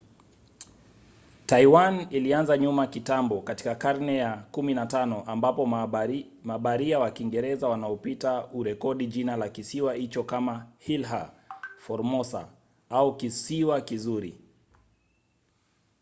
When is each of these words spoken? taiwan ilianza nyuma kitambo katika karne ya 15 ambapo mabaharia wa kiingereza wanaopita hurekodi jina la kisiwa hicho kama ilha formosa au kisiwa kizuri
taiwan 1.45 2.07
ilianza 2.09 2.57
nyuma 2.57 2.87
kitambo 2.87 3.41
katika 3.41 3.75
karne 3.75 4.15
ya 4.17 4.43
15 4.51 5.23
ambapo 5.31 5.65
mabaharia 6.43 6.99
wa 6.99 7.11
kiingereza 7.11 7.67
wanaopita 7.67 8.37
hurekodi 8.37 9.07
jina 9.07 9.35
la 9.37 9.49
kisiwa 9.49 9.93
hicho 9.93 10.23
kama 10.23 10.65
ilha 10.87 11.31
formosa 11.77 12.47
au 12.89 13.15
kisiwa 13.17 13.81
kizuri 13.81 14.41